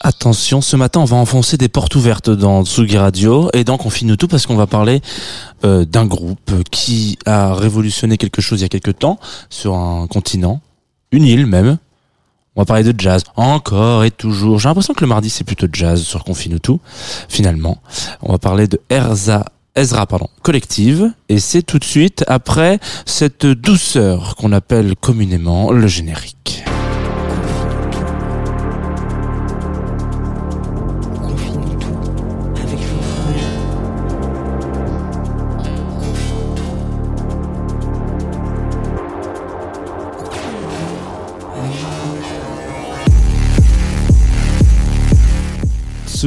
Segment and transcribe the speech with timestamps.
[0.00, 3.90] Attention, ce matin, on va enfoncer des portes ouvertes dans Tsugi Radio et donc on
[3.90, 5.02] finit tout parce qu'on va parler
[5.64, 9.18] euh, d'un groupe qui a révolutionné quelque chose il y a quelque temps
[9.50, 10.62] sur un continent,
[11.12, 11.76] une île même.
[12.56, 14.58] On va parler de jazz encore et toujours.
[14.58, 16.80] J'ai l'impression que le mardi c'est plutôt jazz sur Confine tout.
[17.28, 17.82] Finalement,
[18.22, 19.44] on va parler de Erza
[19.76, 25.86] Ezra pardon, collective et c'est tout de suite après cette douceur qu'on appelle communément le
[25.86, 26.64] générique.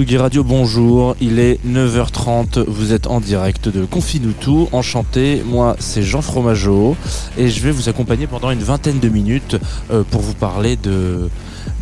[0.05, 1.15] Radio, bonjour.
[1.19, 2.63] Il est 9h30.
[2.67, 4.69] Vous êtes en direct de Confine tout.
[4.71, 5.41] Enchanté.
[5.43, 6.95] Moi, c'est Jean Fromageau
[7.35, 9.57] et je vais vous accompagner pendant une vingtaine de minutes
[9.89, 11.29] euh, pour vous parler de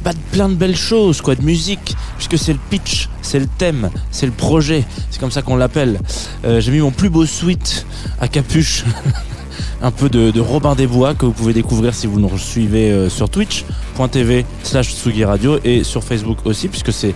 [0.05, 3.89] bah, plein de belles choses, quoi, de musique, puisque c'est le pitch, c'est le thème,
[4.11, 4.85] c'est le projet.
[5.11, 5.99] C'est comme ça qu'on l'appelle.
[6.45, 7.85] Euh, J'ai mis mon plus beau sweat
[8.21, 8.85] à capuche.
[9.81, 13.09] un peu de, Robin des Bois que vous pouvez découvrir si vous nous suivez euh,
[13.09, 17.13] sur twitch.tv slash Tsugi Radio et sur Facebook aussi puisque c'est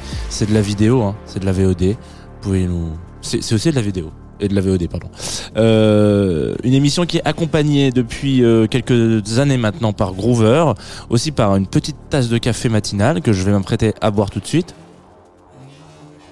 [0.48, 1.82] de la vidéo, hein, c'est de la VOD.
[1.84, 1.96] Vous
[2.42, 2.90] pouvez nous...
[3.22, 5.10] C'est c'est aussi de la vidéo et de la VOD pardon.
[5.58, 10.74] Euh, une émission qui est accompagnée depuis euh, quelques années maintenant par Groover,
[11.10, 14.40] aussi par une petite tasse de café matinale que je vais m'apprêter à boire tout
[14.40, 14.74] de suite.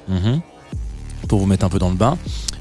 [0.08, 0.42] Mhm.
[1.28, 2.18] Pour vous mettre un peu dans le bain.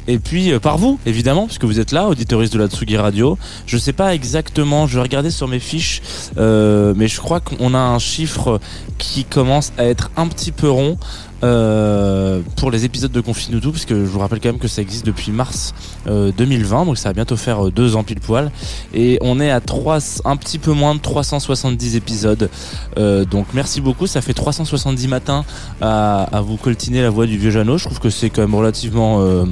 [0.09, 3.39] Et puis euh, par vous, évidemment, puisque vous êtes là, auditeuriste de la Tsugi Radio.
[3.67, 6.03] Je sais pas exactement, je vais regarder sur mes fiches,
[6.39, 8.61] euh, mais je crois qu'on a un chiffre
[8.99, 10.97] qui commence à être un petit peu rond
[11.43, 14.69] euh, pour les épisodes de Confine tout, parce que je vous rappelle quand même que
[14.69, 15.75] ça existe depuis mars
[16.07, 18.51] euh, 2020, donc ça va bientôt faire euh, deux ans pile poil.
[18.95, 22.49] Et on est à trois, un petit peu moins de 370 épisodes.
[22.97, 25.45] Euh, donc merci beaucoup, ça fait 370 matins
[25.81, 27.79] à, à vous coltiner la voix du vieux Jeannot.
[27.79, 29.45] Je trouve que c'est quand même relativement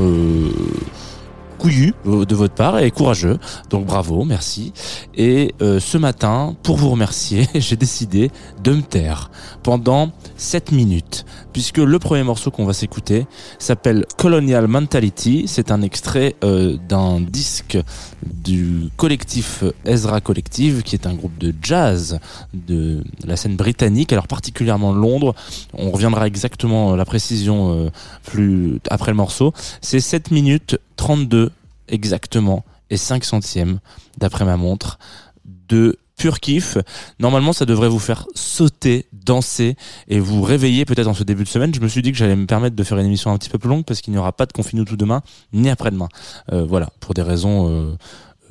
[0.00, 0.99] euh, euh,
[1.60, 3.38] couillu euh, de votre part et courageux.
[3.68, 4.72] Donc bravo, merci.
[5.14, 8.30] Et euh, ce matin, pour vous remercier, j'ai décidé
[8.64, 9.30] de me taire
[9.62, 13.26] pendant 7 minutes, puisque le premier morceau qu'on va s'écouter
[13.58, 15.44] s'appelle Colonial Mentality.
[15.46, 17.78] C'est un extrait euh, d'un disque
[18.24, 22.18] du collectif Ezra Collective, qui est un groupe de jazz
[22.54, 25.34] de la scène britannique, alors particulièrement Londres.
[25.74, 27.90] On reviendra exactement à la précision euh,
[28.24, 29.52] plus après le morceau.
[29.82, 31.50] C'est 7 minutes 32
[31.88, 33.80] exactement et 5 centièmes
[34.18, 34.98] d'après ma montre
[35.46, 36.76] de pur kiff.
[37.18, 39.76] Normalement, ça devrait vous faire sauter, danser
[40.08, 41.74] et vous réveiller peut-être en ce début de semaine.
[41.74, 43.56] Je me suis dit que j'allais me permettre de faire une émission un petit peu
[43.56, 45.22] plus longue parce qu'il n'y aura pas de confinement tout demain
[45.54, 46.08] ni après-demain.
[46.52, 47.96] Euh, voilà, pour des raisons euh,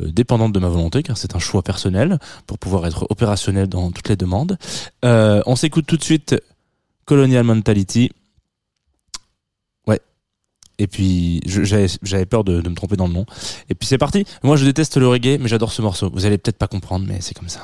[0.01, 2.17] euh, dépendantes de ma volonté, car c'est un choix personnel
[2.47, 4.57] pour pouvoir être opérationnel dans toutes les demandes.
[5.03, 6.35] On s'écoute tout de suite
[7.05, 8.09] Colonial Mentality.
[10.79, 13.25] Et puis j'avais peur de, de me tromper dans le nom.
[13.69, 14.25] Et puis c'est parti.
[14.43, 16.09] Moi je déteste le reggae, mais j'adore ce morceau.
[16.11, 17.61] Vous allez peut-être pas comprendre, mais c'est comme ça.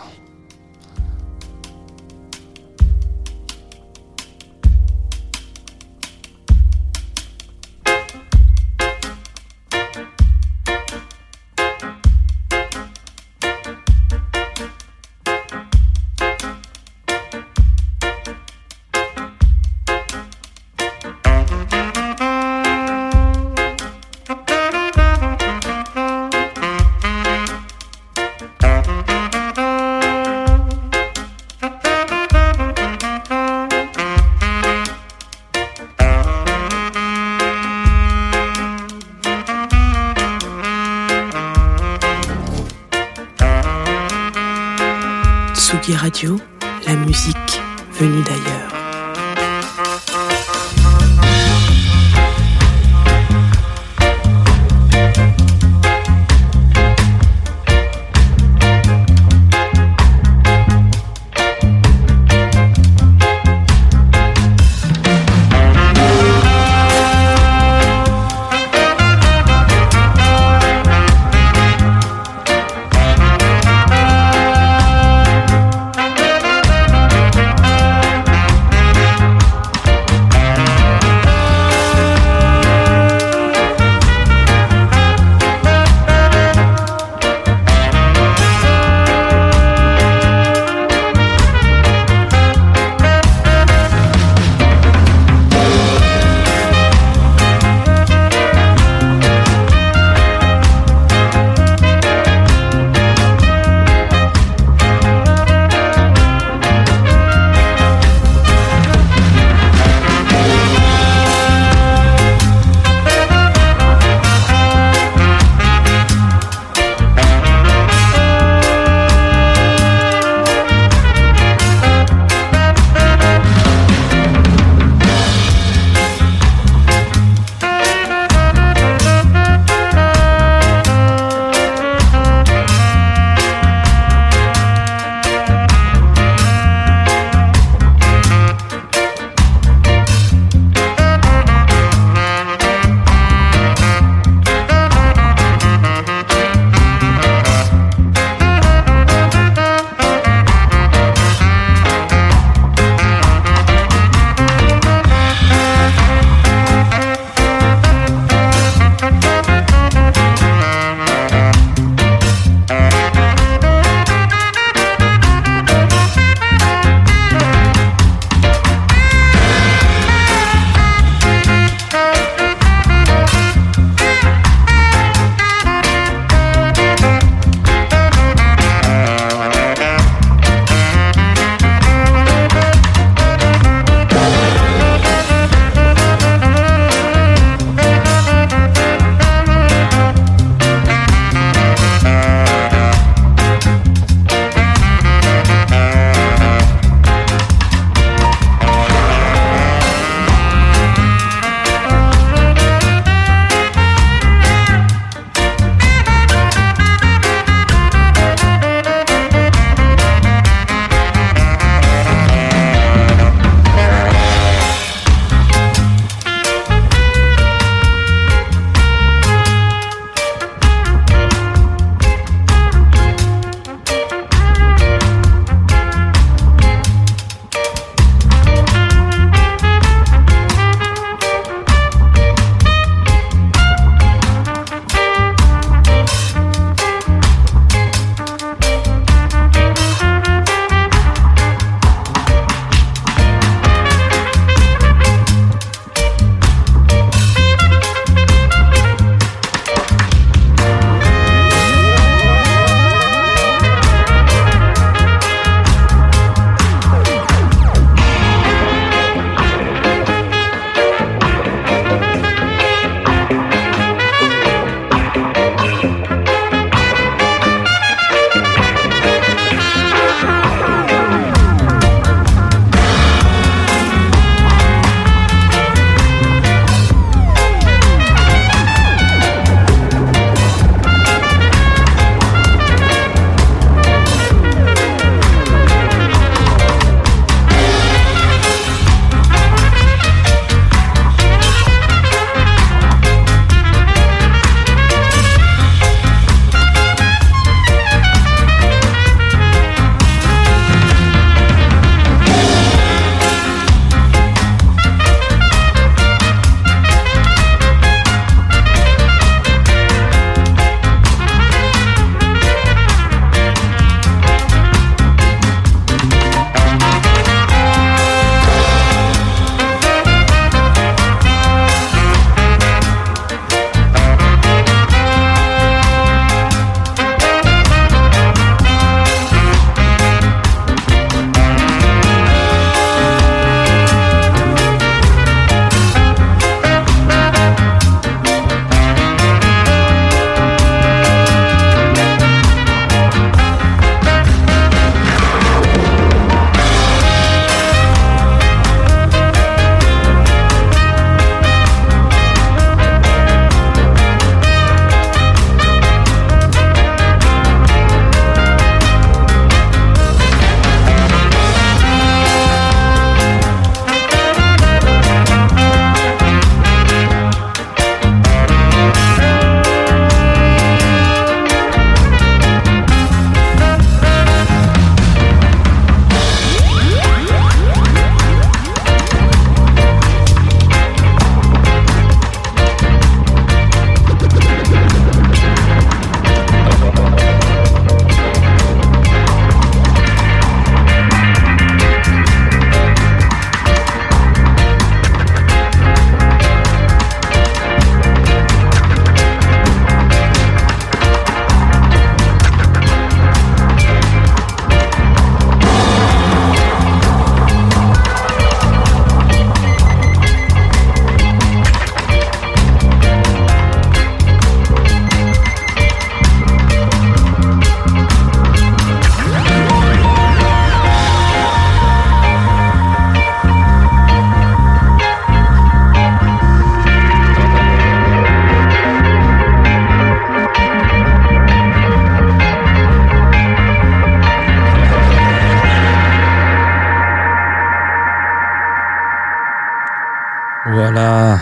[440.67, 441.37] Voilà,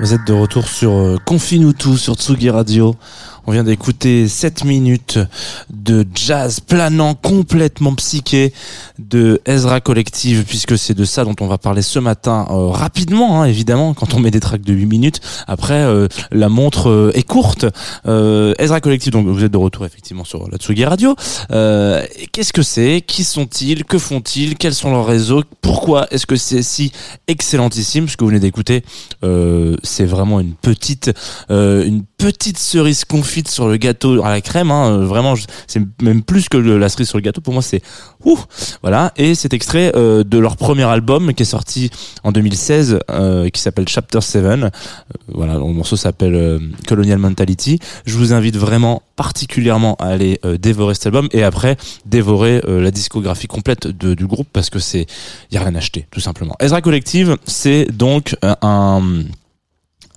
[0.00, 2.96] vous êtes de retour sur euh, Confine-nous tout sur Tsugi Radio.
[3.48, 5.18] On vient d'écouter 7 minutes
[5.70, 8.52] de jazz planant complètement psyché
[8.98, 13.40] de Ezra Collective puisque c'est de ça dont on va parler ce matin euh, rapidement
[13.40, 15.20] hein, évidemment quand on met des tracks de 8 minutes.
[15.46, 17.64] Après euh, la montre euh, est courte.
[18.04, 21.16] Ezra Collective donc vous êtes de retour effectivement sur la Tsugi Radio.
[21.48, 23.02] Qu'est-ce que c'est?
[23.06, 23.86] Qui sont-ils?
[23.86, 24.58] Que font-ils?
[24.58, 25.42] Quels sont leurs réseaux?
[25.62, 26.92] Pourquoi est-ce que c'est si
[27.28, 28.10] excellentissime?
[28.10, 28.84] Ce que vous venez d'écouter
[29.82, 31.14] c'est vraiment une petite
[32.58, 33.06] cerise
[33.46, 35.34] sur le gâteau à la crème hein, euh, vraiment
[35.68, 37.82] c'est même plus que le- la cerise sur le gâteau pour moi c'est
[38.24, 38.38] ouh
[38.82, 39.12] voilà.
[39.16, 41.90] Et cet extrait euh, de leur premier album qui est sorti
[42.24, 44.70] en 2016 euh, qui s'appelle Chapter 7 Euh,
[45.28, 47.78] voilà le morceau s'appelle Colonial Mentality.
[48.06, 51.76] Je vous invite vraiment particulièrement à aller dévorer cet album et après
[52.06, 55.06] dévorer la discographie complète de- du groupe parce que c'est
[55.52, 56.56] y a rien à acheter tout simplement.
[56.60, 59.02] Ezra Collective c'est donc un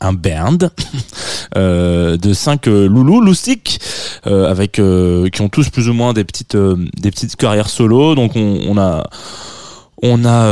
[0.02, 0.58] un band
[1.56, 3.80] euh, de cinq euh, loulous loustiques
[4.28, 8.16] euh, avec euh, qui ont tous plus ou moins des petites des petites carrières solo.
[8.16, 9.04] Donc on, on a
[10.04, 10.46] on a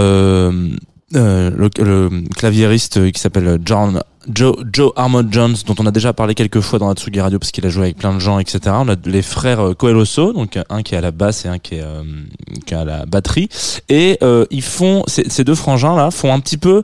[1.12, 4.02] le, le claviériste qui s'appelle John
[4.32, 7.40] Joe, Joe Armand Jones dont on a déjà parlé quelques fois dans la Tsugi Radio
[7.40, 10.60] parce qu'il a joué avec plein de gens etc on a les frères Coelhoso donc
[10.70, 12.04] un qui est à la basse et un qui est, euh,
[12.66, 13.50] qui est à la batterie.
[13.88, 16.84] Et euh, ils font ces, ces deux frangins là font un petit peu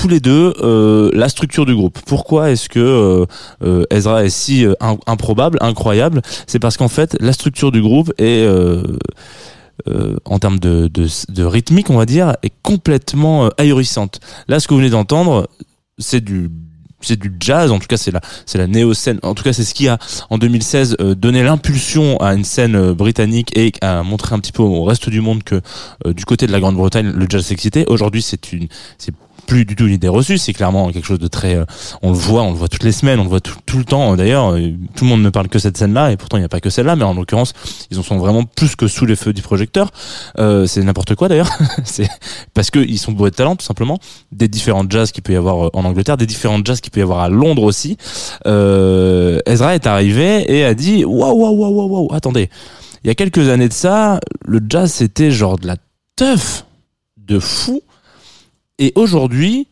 [0.00, 1.98] tous les deux euh, la structure du groupe.
[2.06, 3.26] Pourquoi est-ce que euh,
[3.62, 6.22] euh, Ezra est si euh, im- improbable, incroyable?
[6.46, 8.82] C'est parce qu'en fait la structure du groupe est euh,
[9.88, 14.20] euh, en termes de, de, de rythmique, on va dire, est complètement ahurissante.
[14.48, 15.48] Là, ce que vous venez d'entendre,
[15.98, 16.50] c'est du
[17.02, 19.20] c'est du jazz, en tout cas c'est la c'est la néo scène.
[19.22, 22.92] En tout cas, c'est ce qui a en 2016 euh, donné l'impulsion à une scène
[22.92, 25.60] britannique et a montré un petit peu au reste du monde que
[26.06, 27.86] euh, du côté de la Grande-Bretagne, le jazz s'excitait.
[27.88, 29.14] Aujourd'hui, c'est une c'est
[29.50, 31.64] plus du tout une idée reçue, c'est clairement quelque chose de très euh,
[32.02, 34.14] on le voit, on le voit toutes les semaines, on le voit tout, le temps
[34.14, 36.48] d'ailleurs, euh, tout le monde ne parle que cette scène-là et pourtant il n'y a
[36.48, 37.52] pas que celle-là, mais en l'occurrence,
[37.90, 39.90] ils en sont vraiment plus que sous les feux du projecteur.
[40.38, 41.50] Euh, c'est n'importe quoi d'ailleurs,
[41.84, 42.08] c'est
[42.54, 43.98] parce que ils sont beaux de talent tout simplement,
[44.30, 47.00] des différents jazz qu'il peut y avoir euh, en Angleterre, des différents jazz qu'il peut
[47.00, 47.96] y avoir à Londres aussi.
[48.46, 52.50] Euh, Ezra est arrivé et a dit waouh waouh waouh waouh waouh, attendez.
[53.02, 55.74] Il y a quelques années de ça, le jazz c'était genre de la
[56.14, 56.66] teuf
[57.16, 57.82] de fou
[58.80, 59.68] et aujourd'hui,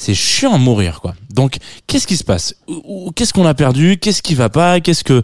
[0.00, 1.14] c'est chiant à mourir, quoi.
[1.34, 1.56] Donc,
[1.88, 2.54] qu'est-ce qui se passe?
[3.16, 3.96] Qu'est-ce qu'on a perdu?
[4.00, 4.78] Qu'est-ce qui va pas?
[4.78, 5.22] Qu'est-ce que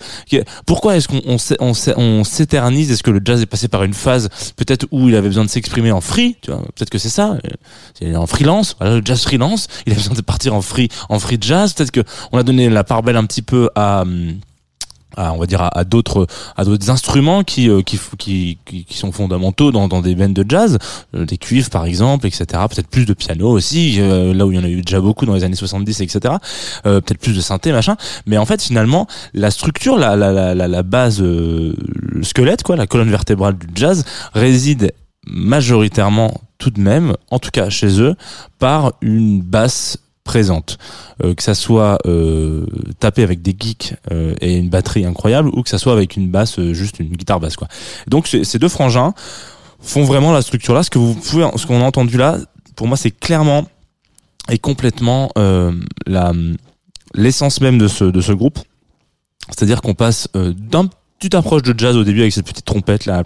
[0.66, 2.90] Pourquoi est-ce qu'on on s'é- on s'é- on s'éternise?
[2.90, 5.50] Est-ce que le jazz est passé par une phase peut-être où il avait besoin de
[5.50, 6.36] s'exprimer en free?
[6.42, 7.34] Tu vois, peut-être que c'est ça.
[7.44, 7.50] euh,
[7.96, 8.74] C'est en freelance.
[8.80, 9.68] Voilà, le jazz freelance.
[9.86, 11.72] Il a besoin de partir en free, en free jazz.
[11.72, 14.40] Peut-être que on a donné la part belle un petit peu à hum,
[15.16, 19.12] à, on va dire à, d'autres à d'autres instruments qui, euh, qui qui qui sont
[19.12, 20.78] fondamentaux dans dans des bands de jazz
[21.14, 24.56] euh, des cuivres par exemple etc peut-être plus de piano aussi euh, là où il
[24.56, 26.34] y en a eu déjà beaucoup dans les années 70 etc
[26.86, 27.96] euh, peut-être plus de synthé machin.
[28.26, 32.76] Mais en fait finalement la structure la la la, la base euh, le squelette quoi
[32.76, 34.92] la colonne vertébrale du jazz réside
[35.26, 38.14] majoritairement tout de même en tout cas chez eux
[38.58, 40.78] par une basse présente.
[41.22, 42.66] Euh, que ça soit euh,
[42.98, 46.28] tapé avec des geeks euh, et une batterie incroyable ou que ça soit avec une
[46.28, 47.68] basse euh, juste une guitare basse quoi.
[48.08, 49.14] Donc ces deux frangins
[49.80, 52.38] font vraiment la structure là ce que vous pouvez ce qu'on a entendu là
[52.74, 53.66] pour moi c'est clairement
[54.50, 55.72] et complètement euh,
[56.06, 56.32] la
[57.14, 58.58] l'essence même de ce de ce groupe.
[59.48, 63.06] C'est-à-dire qu'on passe euh, d'un petite approche de jazz au début avec cette petite trompette
[63.06, 63.22] là.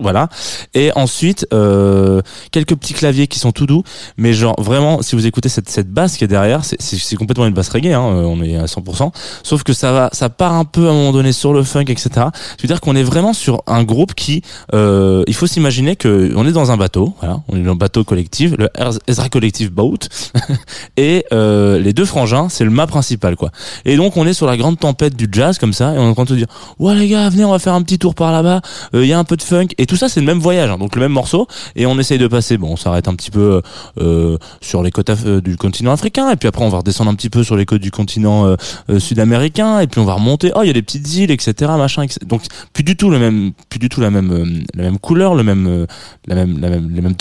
[0.00, 0.28] Voilà.
[0.74, 3.82] Et ensuite euh, quelques petits claviers qui sont tout doux.
[4.16, 7.16] Mais genre vraiment si vous écoutez cette cette basse qui est derrière c'est c'est c'est
[7.16, 9.12] complètement une basse reggae hein, euh, on est à 100%
[9.42, 11.84] sauf que ça va ça part un peu à un moment donné sur le funk
[11.88, 12.26] etc
[12.56, 14.42] je veux dire qu'on est vraiment sur un groupe qui
[14.74, 17.40] euh, il faut s'imaginer que on est dans un bateau voilà.
[17.48, 18.68] On est dans un bateau collectif le
[19.06, 19.98] Ezra Collective Boat.
[20.96, 23.50] Et euh, les deux frangins c'est le mât principal quoi.
[23.84, 26.10] Et donc on est sur la grande tempête du jazz comme ça et on est
[26.10, 26.48] en train de se dire
[26.78, 28.60] ouais les gars venez on va faire un petit tour par là-bas.
[28.94, 29.68] Euh, il y a un peu de funk.
[29.78, 31.46] Et tout ça c'est le même voyage hein, donc le même morceau.
[31.76, 33.62] Et on essaye de passer bon on s'arrête un petit peu
[34.00, 36.30] euh, sur les côtes euh, du continent africain.
[36.30, 38.56] Et puis après on va redescendre un petit peu sur les côtes du continent euh,
[38.90, 39.80] euh, sud-américain.
[39.80, 40.52] Et puis on va remonter.
[40.54, 43.52] Oh il y a des petites îles etc machin donc plus du tout le même
[43.68, 45.86] plus du tout la même euh, la même couleur le même euh,
[46.26, 47.14] la même la même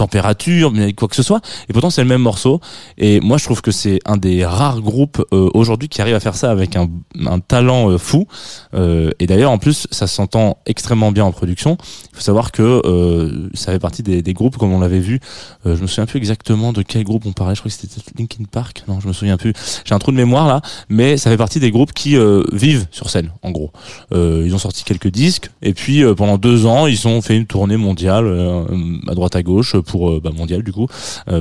[0.95, 1.41] quoi que ce soit.
[1.69, 2.59] Et pourtant c'est le même morceau.
[2.97, 6.19] Et moi je trouve que c'est un des rares groupes euh, aujourd'hui qui arrive à
[6.19, 6.89] faire ça avec un,
[7.25, 8.27] un talent euh, fou.
[8.73, 11.77] Euh, et d'ailleurs en plus ça s'entend extrêmement bien en production.
[12.11, 15.19] Il faut savoir que euh, ça fait partie des, groupes, comme on l'avait vu.
[15.65, 17.55] Euh, je me souviens plus exactement de quel groupe on parlait.
[17.55, 18.83] Je crois que c'était Linkin Park.
[18.87, 19.53] Non, je me souviens plus.
[19.85, 22.87] J'ai un trou de mémoire là, mais ça fait partie des groupes qui euh, vivent
[22.91, 23.71] sur scène, en gros.
[24.13, 27.45] Euh, ils ont sorti quelques disques et puis pendant deux ans, ils ont fait une
[27.45, 28.27] tournée mondiale
[29.07, 30.87] à droite à gauche pour bah, mondiale du coup,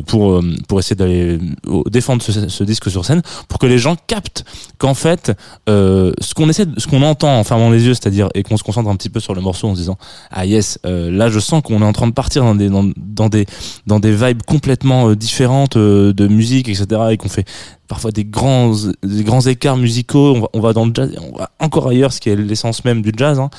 [0.07, 1.39] pour pour essayer d'aller
[1.87, 4.45] défendre ce, ce disque sur scène, pour que les gens captent
[4.79, 5.33] qu'en fait,
[5.67, 8.89] ce qu'on essaie, ce qu'on entend en fermant les yeux, c'est-à-dire et qu'on se concentre
[8.89, 9.99] un petit peu sur le morceau en se disant
[10.31, 13.29] ah yes, euh, là je sens qu'on est en train de partir dans des dans,
[13.29, 13.47] des
[13.87, 17.47] dans des vibes complètement euh, différentes euh, de musique etc et qu'on fait
[17.91, 20.37] parfois des grands des grands écarts musicaux.
[20.37, 22.85] On va, on va dans le jazz on va encore ailleurs ce qui est l'essence
[22.85, 23.51] même du jazz hein.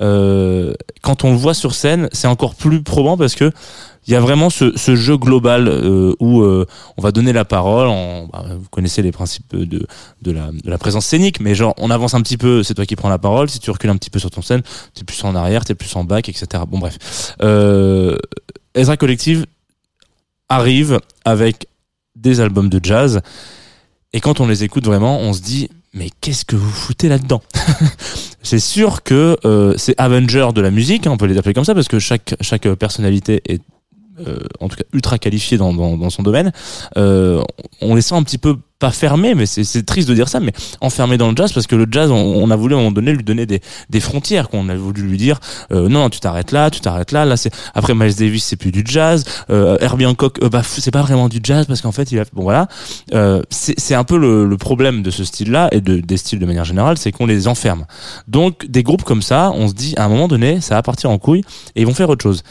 [0.00, 3.50] Euh, quand on le voit sur scène c'est encore plus probant parce que
[4.06, 6.66] il y a vraiment ce, ce jeu global euh, où euh,
[6.96, 9.86] on va donner la parole en, bah, vous connaissez les principes de,
[10.22, 12.86] de, la, de la présence scénique mais genre on avance un petit peu c'est toi
[12.86, 13.50] qui prends la parole.
[13.50, 14.62] Si tu recules un petit peu sur ton scène
[14.94, 17.34] t'es plus en arrière t'es plus en back etc bon bref.
[17.42, 18.16] Euh,
[18.74, 19.46] Ezra Collective
[20.48, 21.66] arrive avec
[22.14, 23.20] des albums de jazz
[24.12, 27.42] et quand on les écoute vraiment, on se dit mais qu'est-ce que vous foutez là-dedans
[28.42, 31.64] C'est sûr que euh, c'est Avenger de la musique, hein, on peut les appeler comme
[31.64, 33.60] ça parce que chaque chaque personnalité est
[34.60, 36.52] en tout cas ultra qualifiée dans, dans, son domaine.
[36.96, 37.42] Euh,
[37.80, 40.52] on les sent un petit peu pas fermés, mais c'est triste de dire ça, mais
[40.80, 43.12] enfermés dans le jazz parce que le jazz, on, a voulu à un moment donné
[43.12, 45.38] lui donner des, des frontières, qu'on a voulu lui dire
[45.70, 47.26] euh, non, tu t'arrêtes là, tu t'arrêtes là.
[47.26, 49.24] Là, c'est après Miles Davis, c'est plus du jazz.
[49.50, 52.24] Euh, Herbie Hancock, euh, bah c'est pas vraiment du jazz parce qu'en fait, il a
[52.32, 52.68] bon voilà.
[53.12, 56.46] Euh, c'est un peu le, le problème de ce style-là et de, des styles de
[56.46, 57.84] manière générale, c'est qu'on les enferme.
[58.28, 61.10] Donc des groupes comme ça, on se dit à un moment donné, ça va partir
[61.10, 61.42] en couille
[61.76, 62.42] et ils vont faire autre chose.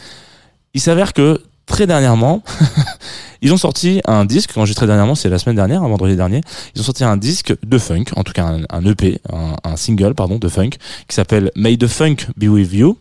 [0.76, 2.44] Il s'avère que très dernièrement,
[3.42, 6.42] ils ont sorti un disque, enregistré dernièrement, c'est la semaine dernière, un vendredi dernier,
[6.76, 9.22] ils ont sorti un disque de funk, en tout cas un, EP,
[9.64, 10.72] un, single, pardon, de funk,
[11.08, 12.98] qui s'appelle May the Funk Be With You,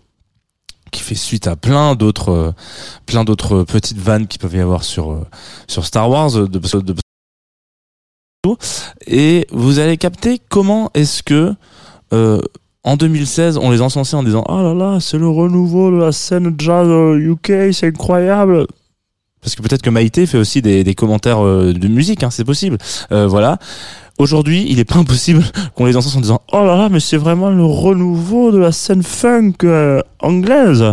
[0.92, 2.52] qui fait suite à plein d'autres, euh,
[3.06, 5.26] plein d'autres petites vannes qui peuvent y avoir sur, euh,
[5.66, 6.94] sur Star Wars, euh, de, de,
[9.06, 11.54] et vous allez capter comment est-ce que,
[12.84, 16.12] en 2016, on les encensait en disant Oh là là, c'est le renouveau de la
[16.12, 18.66] scène jazz euh, UK, c'est incroyable.
[19.40, 22.78] Parce que peut-être que Maïté fait aussi des, commentaires euh, de musique, hein, c'est possible.
[23.12, 23.58] Euh, voilà.
[24.18, 27.16] Aujourd'hui, il est pas impossible qu'on les encense en disant Oh là là, mais c'est
[27.16, 30.84] vraiment le renouveau de la scène funk euh, anglaise.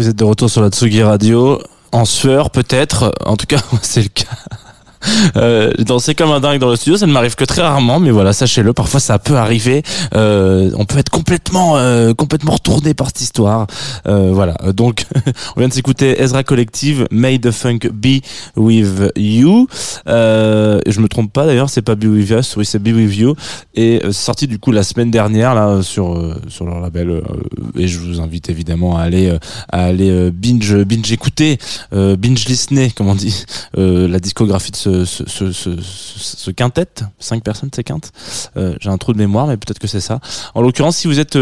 [0.00, 1.60] Vous êtes de retour sur la Tsugi Radio,
[1.92, 4.24] en sueur peut-être, en tout cas c'est le cas.
[5.36, 8.10] Euh, danser comme un dingue dans le studio, ça ne m'arrive que très rarement, mais
[8.10, 9.82] voilà, sachez-le, parfois ça peut arriver.
[10.14, 13.66] Euh, on peut être complètement, euh, complètement retourné par cette histoire.
[14.06, 15.04] Euh, voilà, donc
[15.56, 18.22] on vient de s'écouter Ezra Collective, Made the Funk Be
[18.56, 19.66] With You.
[20.08, 23.16] Euh, je me trompe pas d'ailleurs, c'est pas Be With Us, oui c'est Be With
[23.16, 23.34] You,
[23.74, 27.22] et euh, c'est sorti du coup la semaine dernière là sur sur leur label.
[27.76, 29.36] et je vous invite évidemment à aller
[29.70, 31.58] à aller binge binge écouter,
[31.92, 33.44] binge listener, comme on dit,
[33.76, 36.86] la discographie de ce ce, ce, ce, ce- ce quintet,
[37.18, 38.12] cinq personnes, c'est quinte.
[38.56, 40.20] Euh, J'ai un trou de mémoire, mais peut-être que c'est ça.
[40.54, 41.36] En l'occurrence, si vous êtes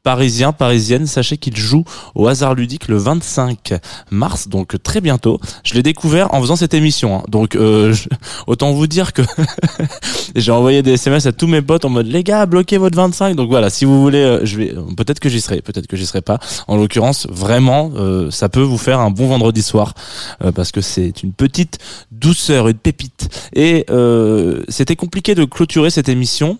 [0.00, 1.84] euh, parisien, parisienne, sachez qu'il joue
[2.14, 3.74] au hasard ludique le 25
[4.10, 5.40] mars, donc très bientôt.
[5.64, 7.22] Je l'ai découvert en faisant cette émission, hein.
[7.28, 7.94] donc euh,
[8.46, 9.22] autant vous dire que
[10.34, 13.36] j'ai envoyé des SMS à tous mes potes en mode les gars, bloquez votre 25.
[13.36, 16.06] Donc voilà, si vous voulez, euh, je vais peut-être que j'y serai, peut-être que j'y
[16.06, 16.38] serai pas.
[16.66, 19.94] En l'occurrence, vraiment, euh, ça peut vous faire un bon vendredi soir
[20.42, 21.78] euh, parce que c'est une petite
[22.10, 23.28] douceur, une pépite.
[23.54, 26.58] Et euh, c'était compliqué de clôturer cette émission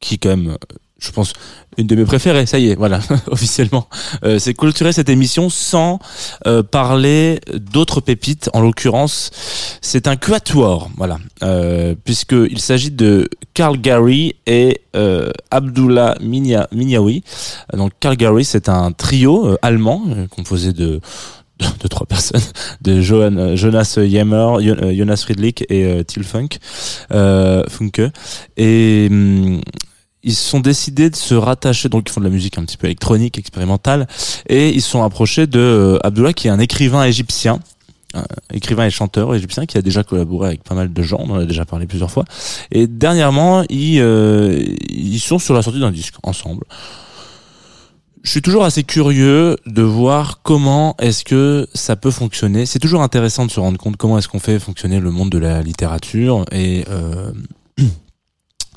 [0.00, 0.56] qui quand même,
[0.98, 1.32] je pense,
[1.76, 2.46] une de mes préférées.
[2.46, 3.88] Ça y est, voilà, officiellement.
[4.24, 6.00] Euh, c'est clôturer cette émission sans
[6.46, 8.50] euh, parler d'autres pépites.
[8.52, 9.30] En l'occurrence,
[9.80, 16.68] c'est un quatuor, voilà, euh, puisque il s'agit de Carl Gary et euh, Abdullah Minia.
[17.72, 21.00] Donc Carl Gary, c'est un trio allemand composé de
[21.58, 22.40] de, de trois personnes,
[22.82, 24.58] de Jonas Yemmer,
[24.94, 26.50] Jonas Friedlich et Till Funk,
[27.10, 28.12] Funke.
[28.60, 29.60] Hum,
[30.22, 32.86] ils sont décidés de se rattacher, donc ils font de la musique un petit peu
[32.86, 34.06] électronique, expérimentale,
[34.48, 37.60] et ils sont approchés de euh, Abdullah, qui est un écrivain égyptien,
[38.14, 41.30] un écrivain et chanteur égyptien qui a déjà collaboré avec pas mal de gens, on
[41.30, 42.24] en a déjà parlé plusieurs fois.
[42.70, 46.64] Et dernièrement, ils, euh, ils sont sur la sortie d'un disque ensemble.
[48.22, 52.66] Je suis toujours assez curieux de voir comment est-ce que ça peut fonctionner.
[52.66, 55.38] C'est toujours intéressant de se rendre compte comment est-ce qu'on fait fonctionner le monde de
[55.38, 57.30] la littérature et euh,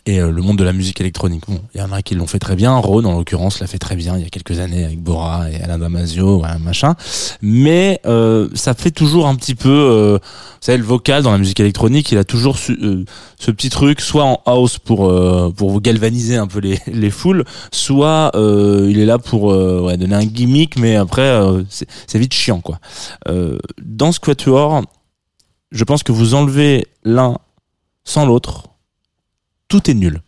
[0.06, 1.44] et euh, le monde de la musique électronique.
[1.74, 2.76] Il y en a qui l'ont fait très bien.
[2.78, 5.62] Rhône, en l'occurrence, l'a fait très bien il y a quelques années avec Bora et
[5.62, 6.96] Alain Damasio, voilà, machin.
[7.42, 11.38] Mais euh, ça fait toujours un petit peu, euh, vous savez, le vocal dans la
[11.38, 13.06] musique électronique, il a toujours su- euh,
[13.40, 17.10] ce petit truc, soit en house pour euh, pour vous galvaniser un peu les les
[17.12, 22.34] foules, soit euh, il est là pour ouais, donner un gimmick, mais après c'est vite
[22.34, 22.80] chiant quoi.
[23.82, 24.82] Dans ce quatuor,
[25.72, 27.38] je pense que vous enlevez l'un
[28.04, 28.64] sans l'autre,
[29.72, 30.20] tout est nul.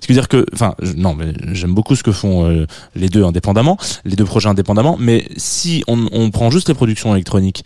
[0.00, 3.08] Ce qui veut dire que, enfin, non, mais j'aime beaucoup ce que font euh, les
[3.08, 4.96] deux indépendamment, les deux projets indépendamment.
[5.00, 7.64] Mais si on, on prend juste les productions électroniques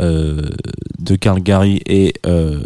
[0.00, 0.48] euh,
[0.98, 2.64] de Carl Gary et euh,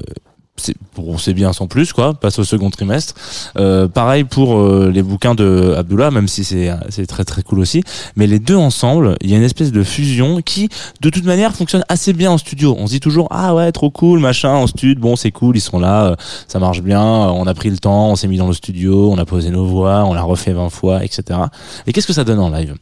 [0.97, 3.15] bon, c'est bien sans plus quoi passe au second trimestre.
[3.59, 7.83] Euh, pareil pour euh, les bouquins de Abdullah même si c'est très très cool aussi.
[8.17, 10.69] Mais les deux ensemble il y a une espèce de fusion qui
[11.01, 12.77] de toute manière fonctionne assez bien en studio.
[12.79, 15.61] On se dit toujours ah ouais trop cool machin en studio bon c'est cool ils
[15.61, 16.17] sont là euh,
[16.49, 19.19] ça marche bien on a pris le temps on s'est mis dans le studio on
[19.19, 21.41] a posé nos voix on l'a refait 20 fois etc
[21.87, 22.75] et qu'est-ce que ça donne en live?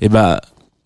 [0.00, 0.40] Et bah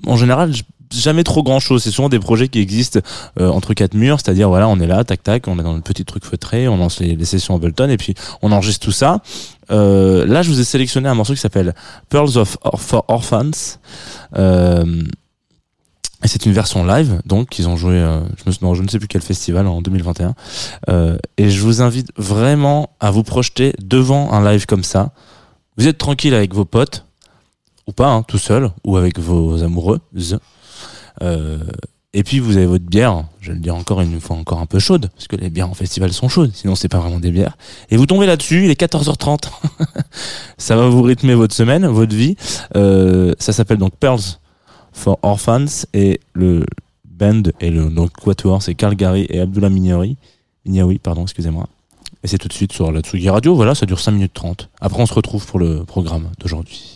[0.06, 0.52] en général
[0.92, 3.00] jamais trop grand chose c'est souvent des projets qui existent
[3.40, 5.80] euh, entre quatre murs c'est-à-dire voilà on est là tac tac on est dans le
[5.80, 9.20] petit truc feutré on lance les, les sessions Ableton et puis on enregistre tout ça
[9.70, 11.74] euh, là je vous ai sélectionné un morceau qui s'appelle
[12.08, 13.78] Pearls of Or- for Orphans
[14.36, 15.02] euh,
[16.24, 18.88] et c'est une version live, donc qu'ils ont joué, euh, je, me, non, je ne
[18.88, 20.34] sais plus quel festival en 2021.
[20.88, 25.12] Euh, et je vous invite vraiment à vous projeter devant un live comme ça.
[25.76, 27.04] Vous êtes tranquille avec vos potes,
[27.86, 30.38] ou pas, hein, tout seul, ou avec vos amoureuses.
[31.22, 31.58] Euh,
[32.12, 34.66] et puis vous avez votre bière, je vais le dire encore une fois encore un
[34.66, 37.30] peu chaude, parce que les bières en festival sont chaudes, sinon c'est pas vraiment des
[37.30, 37.58] bières.
[37.90, 39.50] Et vous tombez là-dessus, il est 14h30.
[40.56, 42.36] ça va vous rythmer votre semaine, votre vie.
[42.74, 44.38] Euh, ça s'appelle donc Pearls
[44.92, 46.64] for Orphans et le
[47.04, 50.16] band et le donc quatuor c'est Carl Gary et Abdullah Miniawi.
[50.64, 51.68] Miniawi, pardon, excusez-moi.
[52.22, 53.54] Et c'est tout de suite sur la Tsugi Radio.
[53.54, 54.70] Voilà, ça dure 5 minutes 30.
[54.80, 56.95] Après, on se retrouve pour le programme d'aujourd'hui.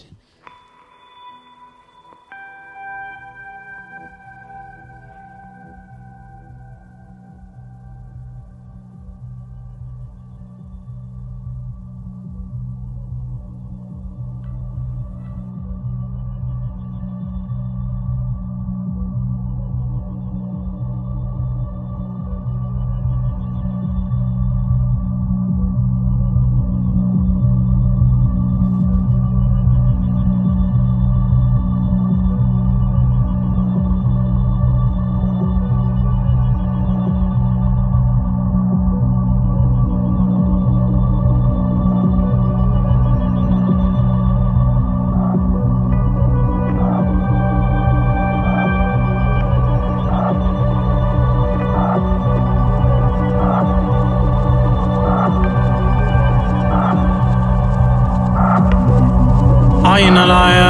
[60.21, 60.70] a liar.